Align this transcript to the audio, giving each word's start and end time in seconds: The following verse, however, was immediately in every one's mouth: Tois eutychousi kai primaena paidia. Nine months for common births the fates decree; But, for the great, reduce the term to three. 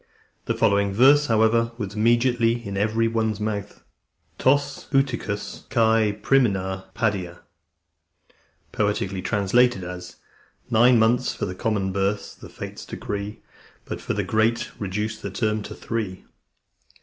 The 0.45 0.55
following 0.55 0.93
verse, 0.93 1.27
however, 1.27 1.73
was 1.77 1.93
immediately 1.93 2.53
in 2.65 2.75
every 2.75 3.07
one's 3.07 3.39
mouth: 3.39 3.83
Tois 4.39 4.87
eutychousi 4.91 5.69
kai 5.69 6.13
primaena 6.23 6.91
paidia. 6.95 7.41
Nine 10.71 10.97
months 10.97 11.35
for 11.35 11.53
common 11.53 11.91
births 11.91 12.33
the 12.33 12.49
fates 12.49 12.83
decree; 12.83 13.43
But, 13.85 14.01
for 14.01 14.15
the 14.15 14.23
great, 14.23 14.71
reduce 14.79 15.21
the 15.21 15.29
term 15.29 15.61
to 15.61 15.75
three. 15.75 16.25